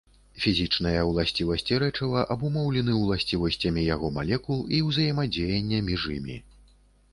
[0.43, 6.43] Фізічныя ўласцівасці рэчыва абумоўлены ўласцівасцямі яго малекул і ўзаемадзеяння між імі.